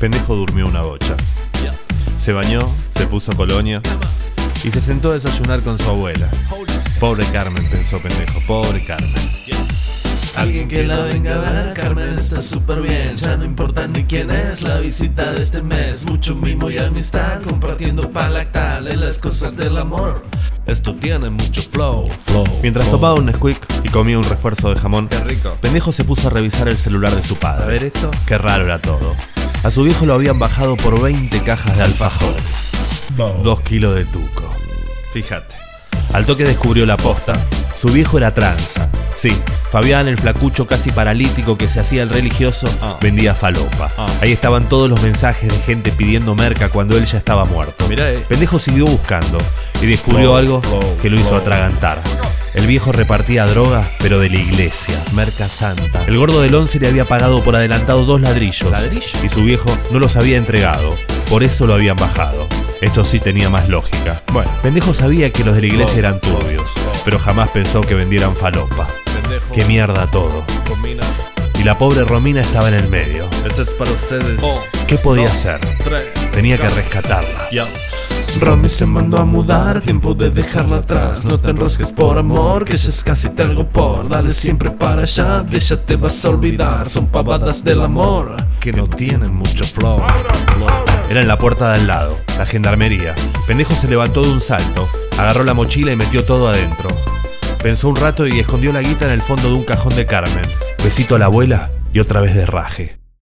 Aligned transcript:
Pendejo 0.00 0.34
durmió 0.34 0.66
una 0.66 0.82
bocha. 0.82 1.16
Se 2.18 2.32
bañó, 2.32 2.60
se 2.96 3.06
puso 3.06 3.32
colonia 3.32 3.80
y 4.64 4.70
se 4.70 4.80
sentó 4.80 5.10
a 5.10 5.14
desayunar 5.14 5.60
con 5.60 5.78
su 5.78 5.88
abuela. 5.88 6.28
Pobre 6.98 7.24
Carmen, 7.26 7.64
pensó 7.70 8.00
pendejo, 8.00 8.40
pobre 8.46 8.84
Carmen. 8.84 9.12
Alguien 10.36 10.68
que 10.68 10.82
la 10.84 11.02
venga 11.02 11.36
a 11.36 11.52
ver, 11.52 11.74
Carmen 11.74 12.18
está 12.18 12.42
súper 12.42 12.80
bien. 12.80 13.16
Ya 13.16 13.36
no 13.36 13.44
importa 13.44 13.86
ni 13.86 14.04
quién 14.04 14.30
es 14.30 14.62
la 14.62 14.80
visita 14.80 15.32
de 15.32 15.40
este 15.40 15.62
mes. 15.62 16.04
Mucho 16.06 16.34
mimo 16.34 16.68
y 16.68 16.78
amistad, 16.78 17.42
compartiendo 17.42 18.10
palactal 18.10 18.88
en 18.88 19.00
las 19.00 19.18
cosas 19.18 19.56
del 19.56 19.76
amor. 19.76 20.24
Esto 20.66 20.94
tiene 20.94 21.28
mucho 21.28 21.60
flow, 21.60 22.08
flow. 22.24 22.44
Mientras 22.62 22.86
flow. 22.86 22.96
tomaba 22.96 23.14
un 23.20 23.26
Nesquik 23.26 23.58
y 23.84 23.88
comía 23.90 24.16
un 24.16 24.24
refuerzo 24.24 24.72
de 24.72 24.80
jamón, 24.80 25.08
Qué 25.08 25.20
rico. 25.20 25.58
Pendejo 25.60 25.92
se 25.92 26.04
puso 26.04 26.28
a 26.28 26.30
revisar 26.30 26.68
el 26.68 26.78
celular 26.78 27.14
de 27.14 27.22
su 27.22 27.36
padre. 27.36 27.64
A 27.64 27.66
ver 27.66 27.84
esto. 27.84 28.10
Qué 28.26 28.38
raro 28.38 28.64
era 28.64 28.78
todo. 28.78 29.14
A 29.62 29.70
su 29.70 29.82
viejo 29.82 30.06
lo 30.06 30.14
habían 30.14 30.38
bajado 30.38 30.76
por 30.76 31.00
20 31.02 31.42
cajas 31.42 31.76
de 31.76 31.82
alfajores. 31.82 32.70
Dos 33.42 33.60
kilos 33.60 33.94
de 33.94 34.06
tuco. 34.06 34.50
Fíjate. 35.12 35.54
Al 36.14 36.24
toque 36.24 36.44
descubrió 36.44 36.86
la 36.86 36.96
posta. 36.96 37.34
Su 37.76 37.88
viejo 37.88 38.18
era 38.18 38.32
tranza. 38.32 38.88
Sí, 39.14 39.30
Fabián, 39.70 40.08
el 40.08 40.18
flacucho 40.18 40.66
casi 40.66 40.90
paralítico 40.90 41.56
que 41.56 41.68
se 41.68 41.80
hacía 41.80 42.02
el 42.02 42.08
religioso, 42.08 42.68
Ah. 42.82 42.96
vendía 43.00 43.34
falopa. 43.34 43.90
Ah. 43.96 44.06
Ahí 44.20 44.32
estaban 44.32 44.68
todos 44.68 44.88
los 44.88 45.02
mensajes 45.02 45.48
de 45.52 45.58
gente 45.62 45.92
pidiendo 45.92 46.34
merca 46.34 46.68
cuando 46.68 46.96
él 46.96 47.04
ya 47.06 47.18
estaba 47.18 47.44
muerto. 47.44 47.86
Mirá, 47.88 48.10
eh. 48.10 48.24
Pendejo 48.28 48.58
siguió 48.58 48.86
buscando 48.86 49.38
y 49.82 49.86
descubrió 49.86 50.36
algo 50.36 50.60
que 51.02 51.10
lo 51.10 51.18
hizo 51.18 51.36
atragantar. 51.36 52.00
El 52.54 52.66
viejo 52.68 52.92
repartía 52.92 53.46
droga, 53.46 53.84
pero 53.98 54.20
de 54.20 54.30
la 54.30 54.36
iglesia, 54.36 54.94
merca 55.12 55.48
santa. 55.48 56.04
El 56.06 56.16
gordo 56.16 56.40
del 56.40 56.54
once 56.54 56.78
le 56.78 56.86
había 56.88 57.04
pagado 57.04 57.42
por 57.42 57.56
adelantado 57.56 58.04
dos 58.04 58.20
ladrillos. 58.20 58.70
¿Ladrillo? 58.70 59.24
Y 59.24 59.28
su 59.28 59.42
viejo 59.42 59.76
no 59.90 59.98
los 59.98 60.14
había 60.16 60.36
entregado. 60.38 60.94
Por 61.28 61.42
eso 61.42 61.66
lo 61.66 61.74
habían 61.74 61.96
bajado. 61.96 62.46
Esto 62.84 63.02
sí 63.02 63.18
tenía 63.18 63.48
más 63.48 63.66
lógica. 63.70 64.22
Bueno. 64.30 64.50
Pendejo 64.62 64.92
sabía 64.92 65.32
que 65.32 65.42
los 65.42 65.54
de 65.54 65.62
la 65.62 65.66
iglesia 65.68 66.00
eran 66.00 66.20
turbios, 66.20 66.68
pero 67.02 67.18
jamás 67.18 67.48
pensó 67.48 67.80
que 67.80 67.94
vendieran 67.94 68.36
falopa. 68.36 68.86
Qué 69.54 69.64
mierda 69.64 70.06
todo. 70.10 70.44
Y 71.58 71.64
la 71.64 71.78
pobre 71.78 72.04
Romina 72.04 72.42
estaba 72.42 72.68
en 72.68 72.74
el 72.74 72.90
medio. 72.90 73.26
Esto 73.46 73.62
es 73.62 73.70
para 73.70 73.90
ustedes. 73.90 74.38
Oh, 74.42 74.62
¿Qué 74.86 74.98
podía 74.98 75.28
hacer? 75.28 75.60
Tenía 76.34 76.58
que 76.58 76.68
rescatarla. 76.68 77.48
Romy 78.38 78.68
se 78.68 78.84
mandó 78.84 79.16
a 79.16 79.24
mudar, 79.24 79.80
tiempo 79.80 80.12
de 80.12 80.28
dejarla 80.28 80.76
atrás. 80.76 81.24
No 81.24 81.40
te 81.40 81.50
enrosques 81.50 81.90
por 81.90 82.18
amor, 82.18 82.66
que 82.66 82.76
ya 82.76 82.90
es 82.90 83.02
casi 83.02 83.30
te 83.30 83.44
algo 83.44 83.66
por. 83.66 84.10
Dale 84.10 84.34
siempre 84.34 84.70
para 84.70 85.04
allá, 85.04 85.42
de 85.42 85.56
ella 85.56 85.80
te 85.80 85.96
vas 85.96 86.22
a 86.22 86.28
olvidar. 86.28 86.86
Son 86.86 87.06
pavadas 87.06 87.64
del 87.64 87.80
amor 87.80 88.36
que 88.60 88.72
no 88.72 88.86
tienen 88.86 89.32
mucho 89.32 89.64
flow. 89.64 90.02
Era 91.14 91.22
en 91.22 91.28
la 91.28 91.38
puerta 91.38 91.68
de 91.68 91.78
al 91.78 91.86
lado, 91.86 92.18
la 92.36 92.44
gendarmería. 92.44 93.14
Pendejo 93.46 93.72
se 93.76 93.86
levantó 93.86 94.22
de 94.22 94.32
un 94.32 94.40
salto, 94.40 94.88
agarró 95.16 95.44
la 95.44 95.54
mochila 95.54 95.92
y 95.92 95.96
metió 95.96 96.24
todo 96.24 96.48
adentro. 96.48 96.88
Pensó 97.62 97.88
un 97.88 97.94
rato 97.94 98.26
y 98.26 98.40
escondió 98.40 98.72
la 98.72 98.80
guita 98.80 99.04
en 99.04 99.12
el 99.12 99.22
fondo 99.22 99.46
de 99.46 99.54
un 99.54 99.62
cajón 99.62 99.94
de 99.94 100.06
Carmen. 100.06 100.44
Besito 100.82 101.14
a 101.14 101.20
la 101.20 101.26
abuela 101.26 101.70
y 101.92 102.00
otra 102.00 102.20
vez 102.20 102.34
de 102.34 102.46
raje. 102.46 103.03